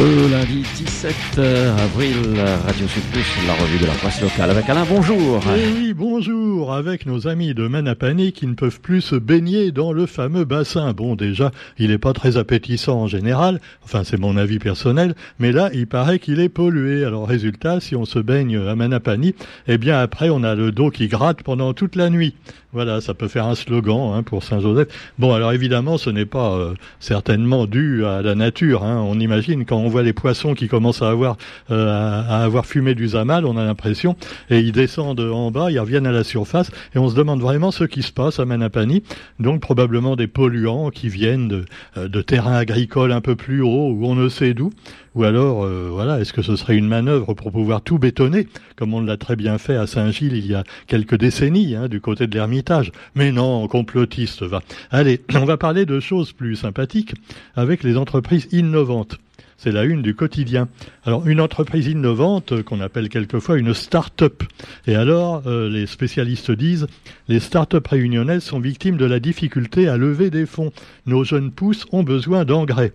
[0.00, 0.62] Le lundi
[1.00, 1.38] 17
[1.78, 2.14] avril,
[2.66, 5.40] Radio Sud Plus, la revue de la presse locale avec Alain, bonjour.
[5.56, 9.94] Eh oui, bonjour, avec nos amis de Manapani qui ne peuvent plus se baigner dans
[9.94, 10.92] le fameux bassin.
[10.92, 15.52] Bon, déjà, il n'est pas très appétissant en général, enfin c'est mon avis personnel, mais
[15.52, 17.02] là, il paraît qu'il est pollué.
[17.02, 19.34] Alors résultat, si on se baigne à Manapani,
[19.68, 22.34] eh bien après, on a le dos qui gratte pendant toute la nuit.
[22.72, 24.86] Voilà, ça peut faire un slogan hein, pour Saint-Joseph.
[25.18, 28.84] Bon, alors évidemment, ce n'est pas euh, certainement dû à la nature.
[28.84, 29.02] Hein.
[29.04, 31.36] On imagine quand on voit les poissons qui commencent à avoir
[31.70, 34.16] euh, à, avoir fumé du zamal, on a l'impression,
[34.50, 37.70] et ils descendent en bas, ils reviennent à la surface, et on se demande vraiment
[37.70, 39.02] ce qui se passe à Manapani.
[39.38, 41.64] Donc probablement des polluants qui viennent de,
[41.96, 44.70] euh, terrains agricoles un peu plus haut, ou on ne sait d'où.
[45.16, 49.00] Ou alors, voilà, est-ce que ce serait une manœuvre pour pouvoir tout bétonner, comme on
[49.00, 52.34] l'a très bien fait à Saint-Gilles il y a quelques décennies, hein, du côté de
[52.34, 52.70] l'ermite
[53.14, 54.62] mais non, complotiste va.
[54.90, 57.14] Allez, on va parler de choses plus sympathiques
[57.54, 59.18] avec les entreprises innovantes.
[59.62, 60.68] C'est la une du quotidien.
[61.04, 64.42] Alors, une entreprise innovante qu'on appelle quelquefois une start-up.
[64.86, 66.86] Et alors, euh, les spécialistes disent,
[67.28, 70.72] les start-up réunionnaises sont victimes de la difficulté à lever des fonds.
[71.04, 72.94] Nos jeunes pousses ont besoin d'engrais.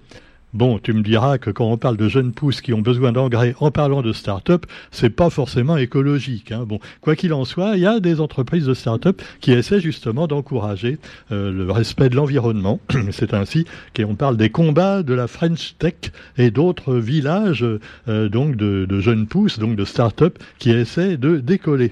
[0.55, 3.55] Bon, tu me diras que quand on parle de jeunes pousses qui ont besoin d'engrais
[3.59, 6.53] en parlant de start-up, c'est pas forcément écologique.
[6.53, 6.63] Hein.
[6.65, 10.27] Bon, quoi qu'il en soit, il y a des entreprises de start-up qui essaient justement
[10.27, 10.97] d'encourager
[11.33, 12.79] euh, le respect de l'environnement.
[13.11, 15.95] c'est ainsi qu'on parle des combats de la French Tech
[16.37, 17.65] et d'autres villages
[18.07, 21.91] euh, donc de, de jeunes pousses, donc de start-up qui essaient de décoller.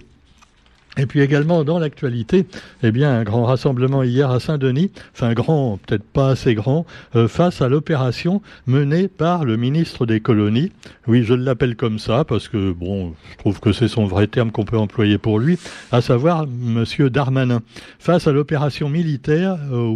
[0.98, 2.46] Et puis également dans l'actualité,
[2.84, 7.28] eh bien un grand rassemblement hier à Saint-Denis, enfin grand, peut-être pas assez grand, euh,
[7.28, 10.72] face à l'opération menée par le ministre des colonies.
[11.08, 14.52] Oui, je l'appelle comme ça parce que bon, je trouve que c'est son vrai terme
[14.52, 15.58] qu'on peut employer pour lui,
[15.92, 17.62] à savoir Monsieur Darmanin.
[17.98, 19.94] Face à l'opération militaire euh.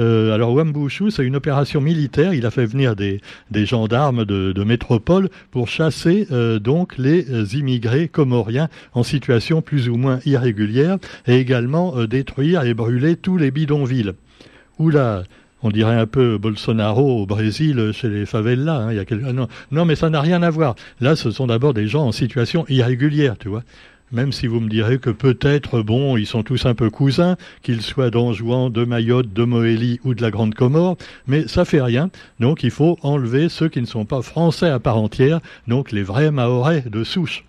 [0.00, 2.34] Euh, alors Wambushu, c'est une opération militaire.
[2.34, 7.56] Il a fait venir des, des gendarmes de, de métropole pour chasser euh, donc les
[7.56, 13.16] immigrés comoriens en situation plus plus ou moins irrégulière, et également euh, détruire et brûler
[13.16, 14.12] tous les bidonvilles.
[14.78, 15.24] Oula,
[15.64, 18.76] on dirait un peu Bolsonaro au Brésil chez les favelas.
[18.76, 19.24] Hein, il y a quelques...
[19.24, 20.76] non, non, mais ça n'a rien à voir.
[21.00, 23.64] Là, ce sont d'abord des gens en situation irrégulière, tu vois.
[24.12, 27.82] Même si vous me direz que peut-être, bon, ils sont tous un peu cousins, qu'ils
[27.82, 30.96] soient d'Anjouan, de Mayotte, de Moélie ou de la Grande Comore,
[31.26, 32.10] mais ça fait rien.
[32.38, 36.04] Donc il faut enlever ceux qui ne sont pas français à part entière, donc les
[36.04, 37.44] vrais Mahorais de souche.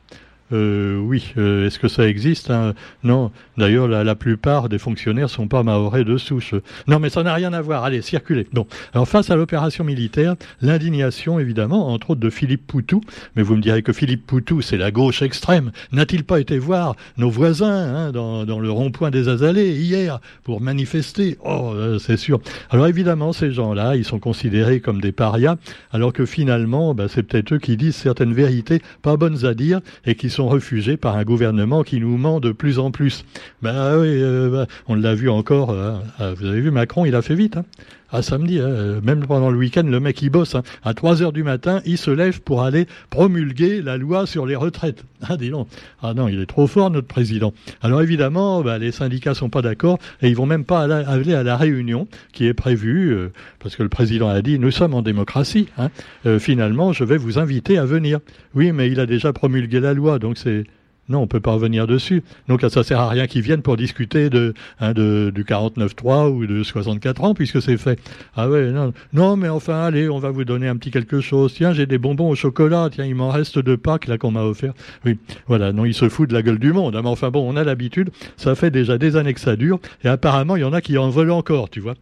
[0.52, 2.76] Euh, oui, euh, est-ce que ça existe hein?
[3.04, 3.32] Non.
[3.58, 6.54] D'ailleurs, la, plupart des fonctionnaires sont pas maorais de souche.
[6.88, 7.84] Non, mais ça n'a rien à voir.
[7.84, 8.48] Allez, circulez.
[8.54, 8.68] Bon.
[8.94, 13.02] Alors, face à l'opération militaire, l'indignation, évidemment, entre autres de Philippe Poutou.
[13.36, 15.72] Mais vous me direz que Philippe Poutou, c'est la gauche extrême.
[15.92, 20.62] N'a-t-il pas été voir nos voisins hein, dans, dans, le rond-point des Azalées hier pour
[20.62, 21.38] manifester?
[21.44, 22.40] Oh, euh, c'est sûr.
[22.70, 25.56] Alors, évidemment, ces gens-là, ils sont considérés comme des parias,
[25.92, 29.82] alors que finalement, bah, c'est peut-être eux qui disent certaines vérités pas bonnes à dire
[30.06, 33.26] et qui sont refusés par un gouvernement qui nous ment de plus en plus.
[33.62, 35.72] Ben oui, euh, bah, on l'a vu encore.
[35.72, 36.02] Hein.
[36.20, 37.58] Ah, vous avez vu Macron, il a fait vite.
[37.58, 37.66] Hein.
[38.16, 40.56] À samedi, hein, même pendant le week-end, le mec il bosse.
[40.56, 40.64] Hein.
[40.86, 44.56] À 3 heures du matin, il se lève pour aller promulguer la loi sur les
[44.56, 45.04] retraites.
[45.28, 45.68] Ah, dis donc.
[46.04, 47.52] Ah non, il est trop fort, notre président.
[47.82, 51.42] Alors évidemment, bah, les syndicats sont pas d'accord et ils vont même pas aller à
[51.42, 55.02] la réunion qui est prévue, euh, parce que le président a dit, nous sommes en
[55.02, 55.68] démocratie.
[55.80, 55.90] Hein.
[56.28, 58.20] Euh, finalement, je vais vous inviter à venir.
[58.54, 60.66] Oui, mais il a déjà promulgué la loi, donc c'est
[61.08, 62.24] non, on peut pas revenir dessus.
[62.48, 66.48] Donc ça sert à rien qu'ils viennent pour discuter de, hein, de du 49.3 ou
[66.48, 68.00] de 64 ans puisque c'est fait.
[68.36, 71.54] Ah ouais, non, non, mais enfin allez, on va vous donner un petit quelque chose.
[71.54, 72.90] Tiens, j'ai des bonbons au chocolat.
[72.92, 74.74] Tiens, il m'en reste deux packs là qu'on m'a offert.
[75.06, 75.72] Oui, voilà.
[75.72, 77.00] Non, ils se foutent de la gueule du monde.
[77.02, 78.10] mais enfin bon, on a l'habitude.
[78.38, 80.98] Ça fait déjà des années que ça dure et apparemment il y en a qui
[80.98, 81.96] en veulent encore, tu vois.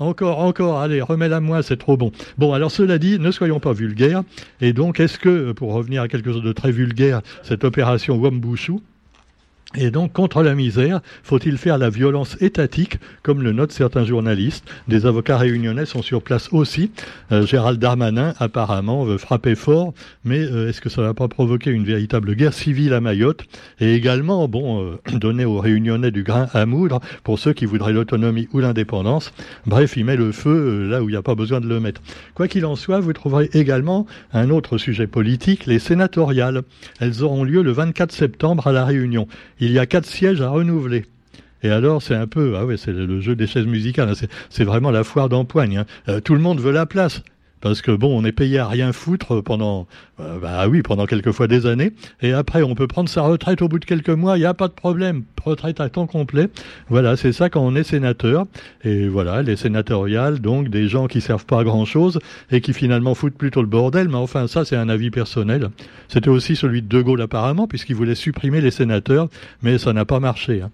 [0.00, 2.10] Encore, encore, allez, remets-la moi, c'est trop bon.
[2.38, 4.22] Bon, alors cela dit, ne soyons pas vulgaires.
[4.62, 8.78] Et donc, est-ce que, pour revenir à quelque chose de très vulgaire, cette opération Wambushu,
[9.76, 14.64] et donc, contre la misère, faut-il faire la violence étatique, comme le notent certains journalistes
[14.88, 16.90] Des avocats réunionnais sont sur place aussi.
[17.30, 19.94] Euh, Gérald Darmanin, apparemment, veut frapper fort,
[20.24, 23.44] mais euh, est-ce que ça va pas provoquer une véritable guerre civile à Mayotte?
[23.78, 27.92] Et également, bon, euh, donner aux réunionnais du grain à moudre pour ceux qui voudraient
[27.92, 29.32] l'autonomie ou l'indépendance.
[29.66, 32.00] Bref, il met le feu là où il n'y a pas besoin de le mettre.
[32.34, 36.62] Quoi qu'il en soit, vous trouverez également un autre sujet politique, les sénatoriales.
[36.98, 39.28] Elles auront lieu le 24 septembre à La Réunion
[39.60, 41.04] il y a quatre sièges à renouveler.
[41.62, 44.08] Et alors, c'est un peu, ah ouais, c'est le jeu des chaises musicales.
[44.08, 44.26] Hein.
[44.48, 45.78] C'est vraiment la foire d'empoigne.
[45.78, 45.86] Hein.
[46.08, 47.22] Euh, tout le monde veut la place.
[47.60, 49.86] parce que bon, on est payé à rien foutre pendant,
[50.20, 53.68] euh, bah oui, pendant quelquefois des années, et après on peut prendre sa retraite au
[53.68, 56.48] bout de quelques mois, il n'y a pas de problème, retraite à temps complet.
[56.88, 58.46] Voilà, c'est ça quand on est sénateur,
[58.84, 62.18] et voilà, les sénatoriales, donc des gens qui servent pas à grand chose
[62.50, 65.70] et qui finalement foutent plutôt le bordel, mais enfin ça c'est un avis personnel.
[66.08, 69.28] C'était aussi celui de De Gaulle apparemment, puisqu'il voulait supprimer les sénateurs,
[69.62, 70.62] mais ça n'a pas marché.
[70.62, 70.70] Hein.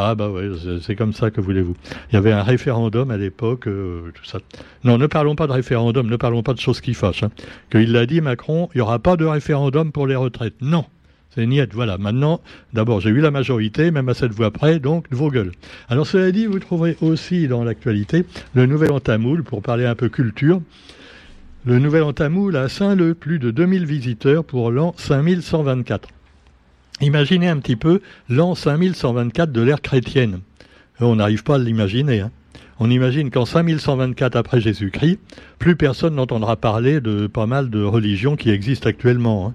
[0.00, 0.48] Ah bah ouais,
[0.80, 1.74] c'est comme ça que voulez-vous.
[2.10, 4.38] Il y avait un référendum à l'époque, euh, tout ça.
[4.84, 7.24] Non, ne parlons pas de référendum, ne parlons pas de choses qui fâchent.
[7.24, 7.30] Hein.
[7.70, 10.54] Qu'il l'a dit Macron, il n'y aura pas de référendum pour les retraites.
[10.62, 10.86] Non,
[11.34, 11.98] c'est niette, voilà.
[11.98, 12.40] Maintenant,
[12.72, 15.52] d'abord, j'ai eu la majorité, même à cette voix près, donc vos gueules.
[15.88, 18.24] Alors, cela dit, vous trouverez aussi dans l'actualité
[18.54, 20.62] le nouvel entamoul, pour parler un peu culture.
[21.66, 26.08] Le nouvel entamoul a Saint-Leu, plus de 2000 visiteurs pour l'an 5124.
[27.02, 30.40] Imaginez un petit peu l'an 5124 de l'ère chrétienne.
[31.00, 32.20] On n'arrive pas à l'imaginer.
[32.20, 32.30] Hein.
[32.80, 35.18] On imagine qu'en 5124 après Jésus-Christ,
[35.58, 39.48] plus personne n'entendra parler de pas mal de religions qui existent actuellement.
[39.48, 39.54] Hein.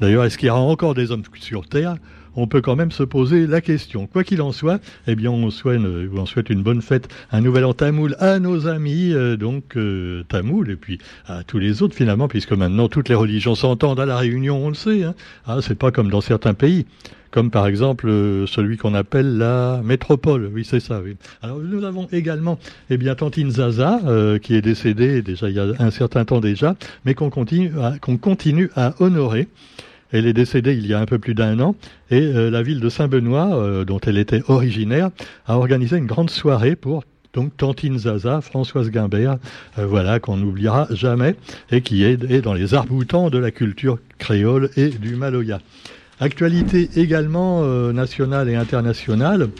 [0.00, 1.96] D'ailleurs, est-ce qu'il y aura encore des hommes sur Terre?
[2.34, 4.06] On peut quand même se poser la question.
[4.06, 5.80] Quoi qu'il en soit, eh bien, on souhaite,
[6.26, 10.70] souhaite une bonne fête, un nouvel an tamoul à nos amis, euh, donc euh, tamoul,
[10.70, 14.16] et puis à tous les autres finalement, puisque maintenant toutes les religions s'entendent à la
[14.16, 15.04] Réunion, on le sait.
[15.04, 15.14] Hein.
[15.46, 16.86] Ah, c'est pas comme dans certains pays
[17.30, 20.50] comme par exemple euh, celui qu'on appelle la métropole.
[20.52, 21.00] Oui, c'est ça.
[21.04, 21.16] Oui.
[21.42, 22.58] Alors nous avons également,
[22.90, 24.00] eh bien, Tantine Zaza,
[24.42, 28.16] qui est décédée déjà il y a un certain temps déjà, mais qu'on continue qu'on
[28.16, 29.48] continue à honorer.
[30.10, 31.74] Elle est décédée il y a un peu plus d'un an
[32.10, 35.10] et euh, la ville de Saint-Benoît, euh, dont elle était originaire,
[35.46, 37.04] a organisé une grande soirée pour
[37.34, 39.36] donc Tantine Zaza, Françoise Guimbert,
[39.78, 41.36] euh, voilà qu'on n'oubliera jamais
[41.70, 45.60] et qui est, est, dans les arboutants de la culture créole et du Maloya.
[46.20, 47.62] Actualité également
[47.92, 49.50] nationale et internationale.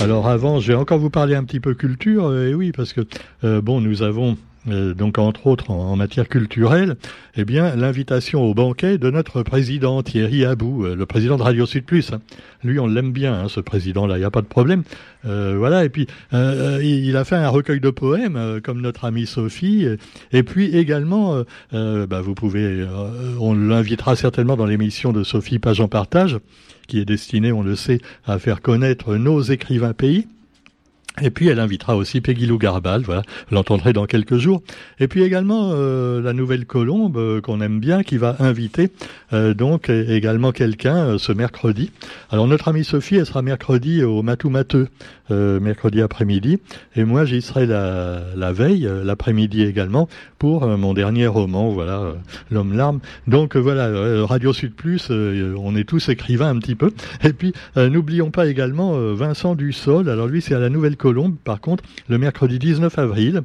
[0.00, 3.60] Alors avant, je vais encore vous parler un petit peu culture, et oui, parce que
[3.60, 4.36] bon, nous avons
[4.68, 6.96] euh, donc entre autres en, matière culturelle,
[7.36, 11.66] eh bien l'invitation au banquet de notre président Thierry Abou, euh, le président de Radio
[11.66, 12.12] Sud Plus.
[12.12, 12.20] Hein.
[12.62, 14.82] Lui, on l'aime bien, hein, ce président-là, il n'y a pas de problème.
[15.26, 19.86] Euh, voilà, et puis il a fait un recueil de poèmes comme notre amie Sophie,
[20.32, 21.42] et puis également,
[21.72, 22.86] bah, vous pouvez,
[23.40, 26.38] on l'invitera certainement dans l'émission de Sophie Page en partage,
[26.86, 30.26] qui est destinée, on le sait, à faire connaître nos écrivains pays.
[31.20, 34.62] Et puis elle invitera aussi Peggy Lou Garbal, voilà, l'entendrez dans quelques jours.
[35.00, 38.90] Et puis également euh, la nouvelle colombe euh, qu'on aime bien, qui va inviter
[39.32, 41.90] euh, donc également quelqu'un ce mercredi.
[42.30, 44.88] Alors notre amie Sophie, elle sera mercredi au Matou Mateux,
[45.30, 46.58] mercredi après-midi,
[46.96, 50.08] et moi j'y serai la, la veille, l'après-midi également,
[50.38, 52.14] pour mon dernier roman, voilà,
[52.50, 53.00] L'homme larme.
[53.26, 56.92] Donc voilà, Radio Sud Plus, on est tous écrivains un petit peu.
[57.24, 60.08] Et puis n'oublions pas également Vincent Dussol.
[60.08, 61.07] Alors lui c'est à la nouvelle colombe
[61.44, 63.42] par contre, le mercredi 19 avril,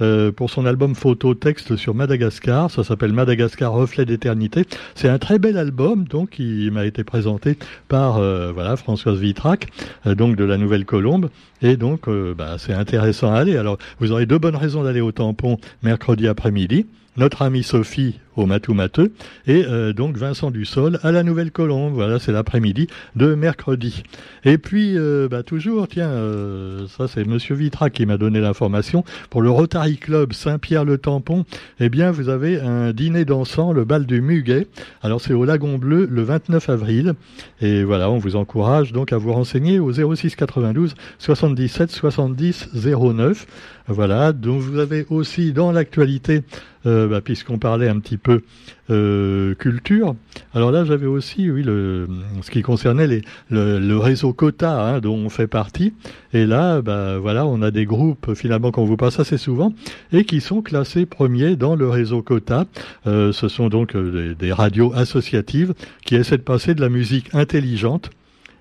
[0.00, 2.70] euh, pour son album photo texte sur Madagascar.
[2.70, 4.64] Ça s'appelle Madagascar Reflet d'éternité.
[4.94, 7.56] C'est un très bel album, donc qui m'a été présenté
[7.88, 9.68] par euh, voilà Françoise Vitrac,
[10.06, 11.30] euh, donc de la Nouvelle Colombe.
[11.60, 13.56] Et donc, bah, c'est intéressant à aller.
[13.56, 16.86] Alors, vous aurez deux bonnes raisons d'aller au tampon mercredi après-midi
[17.16, 19.12] notre amie Sophie au Matou Mateux
[19.46, 21.92] et euh, donc Vincent Dussol à la Nouvelle Colombe.
[21.92, 24.02] Voilà, c'est l'après-midi de mercredi.
[24.44, 29.04] Et puis, euh, bah, toujours, tiens, euh, ça c'est Monsieur Vitra qui m'a donné l'information
[29.28, 31.44] pour le Rotary Club Saint-Pierre-le-Tampon.
[31.80, 34.66] Eh bien, vous avez un dîner dansant, le bal du Muguet.
[35.02, 37.14] Alors c'est au Lagon Bleu le 29 avril.
[37.60, 43.46] Et voilà, on vous encourage donc à vous renseigner au 06 92 77 70 09.
[43.92, 46.40] Voilà, donc vous avez aussi dans l'actualité,
[46.86, 48.40] euh, bah, puisqu'on parlait un petit peu
[48.88, 50.16] euh, culture,
[50.54, 55.46] alors là j'avais aussi, oui, ce qui concernait le, réseau Cota hein, dont on fait
[55.46, 55.92] partie,
[56.32, 59.74] et là, bah, voilà, on a des groupes finalement qu'on vous passe assez souvent
[60.10, 62.64] et qui sont classés premiers dans le réseau Cota.
[63.06, 65.74] Euh, ce sont donc des radios associatives
[66.06, 68.10] qui essaient de passer de la musique intelligente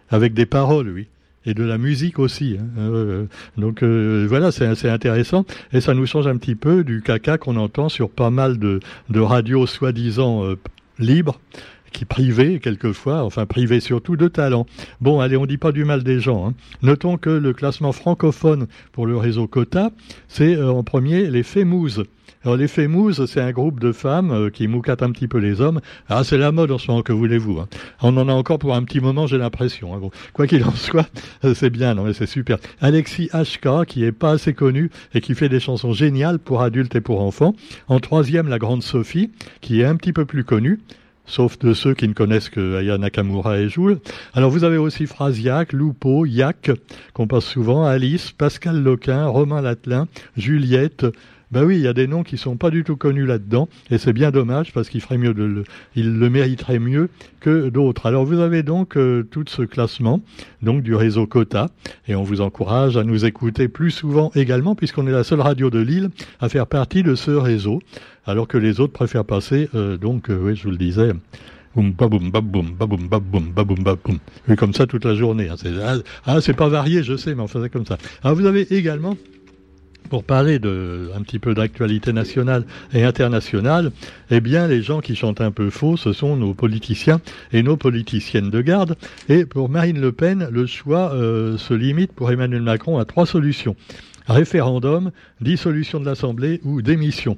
[0.09, 1.07] avec des paroles, oui
[1.45, 2.57] et de la musique aussi.
[2.59, 2.65] Hein.
[2.77, 3.25] Euh,
[3.57, 7.57] donc euh, voilà, c'est intéressant et ça nous change un petit peu du caca qu'on
[7.57, 8.79] entend sur pas mal de,
[9.09, 10.57] de radios soi-disant euh,
[10.99, 11.39] libres
[11.91, 14.65] qui privées quelquefois, enfin privées surtout de talent.
[14.99, 16.47] Bon, allez, on dit pas du mal des gens.
[16.47, 16.53] Hein.
[16.81, 19.91] Notons que le classement francophone pour le réseau Cota,
[20.27, 22.03] c'est en premier les Fémouses.
[22.43, 25.61] Alors les Fémouses, c'est un groupe de femmes euh, qui moucatent un petit peu les
[25.61, 25.79] hommes.
[26.09, 27.67] Ah, c'est la mode en ce moment, que voulez-vous hein.
[28.01, 29.93] On en a encore pour un petit moment, j'ai l'impression.
[29.93, 30.09] Hein.
[30.33, 31.07] Quoi qu'il en soit,
[31.45, 32.57] euh, c'est bien, non mais c'est super.
[32.79, 36.95] Alexis HK, qui est pas assez connu et qui fait des chansons géniales pour adultes
[36.95, 37.53] et pour enfants.
[37.87, 39.29] En troisième, la grande Sophie,
[39.61, 40.79] qui est un petit peu plus connue
[41.25, 43.99] sauf de ceux qui ne connaissent que Aya Nakamura et Joule.
[44.33, 46.71] Alors vous avez aussi Frasiac, Lupo, Yak,
[47.13, 51.05] qu'on passe souvent, Alice, Pascal Loquin, Romain Latelin, Juliette,
[51.51, 53.97] Ben oui, il y a des noms qui sont pas du tout connus là-dedans, et
[53.97, 55.63] c'est bien dommage parce qu'il ferait mieux de le,
[55.95, 57.09] il le mériterait mieux
[57.41, 58.05] que d'autres.
[58.05, 60.21] Alors vous avez donc euh, tout ce classement,
[60.61, 61.69] donc du réseau Cota,
[62.07, 65.69] et on vous encourage à nous écouter plus souvent également, puisqu'on est la seule radio
[65.69, 67.81] de Lille à faire partie de ce réseau,
[68.25, 71.11] alors que les autres préfèrent passer, euh, donc, euh, oui, je vous le disais,
[71.75, 74.17] boum baboum baboum baboum baboum baboum baboum.
[74.47, 75.49] Oui, comme ça toute la journée.
[75.49, 75.55] Hein.
[75.83, 77.97] Ah, ah, c'est pas varié, je sais, mais on faisait comme ça.
[78.23, 79.17] Alors vous avez également
[80.09, 83.91] pour parler un petit peu d'actualité nationale et internationale,
[84.29, 87.21] eh bien les gens qui chantent un peu faux, ce sont nos politiciens
[87.53, 88.95] et nos politiciennes de garde.
[89.29, 93.25] Et pour Marine Le Pen, le choix euh, se limite pour Emmanuel Macron à trois
[93.25, 93.75] solutions
[94.27, 97.37] référendum, dissolution de l'Assemblée ou démission.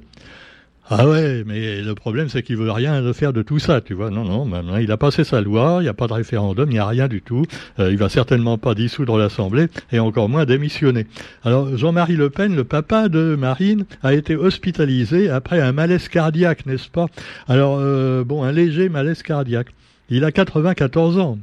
[0.90, 4.10] Ah ouais, mais le problème c'est qu'il veut rien faire de tout ça, tu vois.
[4.10, 6.74] Non, non, maintenant il a passé sa loi, il n'y a pas de référendum, il
[6.74, 7.46] n'y a rien du tout.
[7.78, 11.06] Euh, il va certainement pas dissoudre l'Assemblée et encore moins démissionner.
[11.42, 16.66] Alors Jean-Marie Le Pen, le papa de Marine, a été hospitalisé après un malaise cardiaque,
[16.66, 17.06] n'est-ce pas?
[17.48, 19.68] Alors euh, bon, un léger malaise cardiaque.
[20.10, 21.38] Il a 94 ans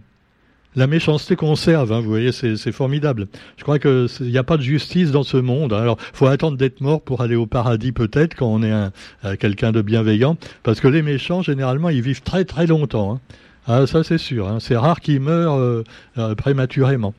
[0.75, 3.27] la méchanceté conserve, hein, vous voyez, c'est formidable.
[3.57, 5.73] Je crois qu'il n'y a pas de justice dans ce monde.
[5.73, 5.81] Hein.
[5.81, 9.71] Alors, faut attendre d'être mort pour aller au paradis peut-être quand on est euh, quelqu'un
[9.71, 13.15] de bienveillant, parce que les méchants, généralement, ils vivent très très longtemps.
[13.15, 13.19] Hein.
[13.67, 14.47] Ah, ça c'est sûr.
[14.47, 14.59] Hein.
[14.59, 15.83] C'est rare qu'ils meurent euh,
[16.17, 17.13] euh, prématurément.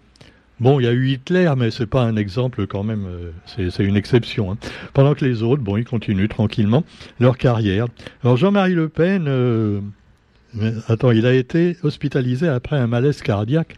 [0.58, 3.06] Bon, il y a eu Hitler, mais c'est pas un exemple quand même.
[3.46, 4.52] c'est une exception.
[4.52, 4.58] Hein.
[4.94, 6.84] Pendant que les autres, bon, ils continuent tranquillement
[7.18, 7.86] leur carrière.
[8.22, 9.82] Alors Jean-Marie Le Pen
[10.88, 13.76] attends, il a été hospitalisé après un malaise cardiaque.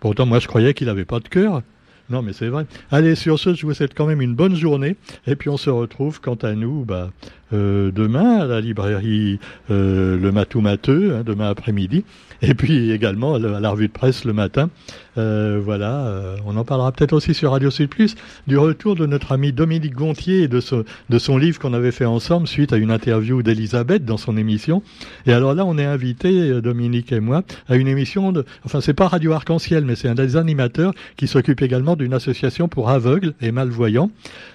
[0.00, 1.62] Pourtant, moi, je croyais qu'il n'avait pas de cœur.
[2.10, 2.66] Non, mais c'est vrai.
[2.90, 4.96] Allez, sur ce, je vous souhaite quand même une bonne journée.
[5.26, 7.10] Et puis, on se retrouve, quant à nous, bah,
[7.52, 9.38] euh, demain à la librairie
[9.70, 12.04] euh, Le Matou Mateux, hein, demain après-midi.
[12.42, 14.68] Et puis également à la, revue de presse le matin.
[15.16, 19.06] Euh, voilà, euh, on en parlera peut-être aussi sur Radio Sud Plus du retour de
[19.06, 20.60] notre ami Dominique Gontier et de,
[21.08, 24.82] de son livre qu'on avait fait ensemble suite à une interview d'Elisabeth dans son émission.
[25.26, 28.80] Et alors là, on est invité, euh, Dominique et moi, à une émission de, enfin
[28.80, 32.90] c'est pas Radio Arc-en-Ciel, mais c'est un des animateurs qui s'occupe également d'une association pour
[32.90, 34.10] aveugles et malvoyants.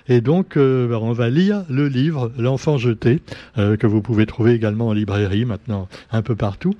[0.09, 3.21] Et donc, ben, on va lire le livre L'enfant jeté,
[3.55, 6.75] que vous pouvez trouver également en librairie maintenant un peu partout.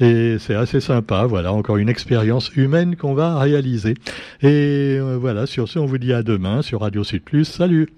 [0.00, 3.94] Et c'est assez sympa, voilà, encore une expérience humaine qu'on va réaliser.
[4.42, 7.44] Et euh, voilà, sur ce, on vous dit à demain sur Radio Sud Plus.
[7.44, 7.88] Salut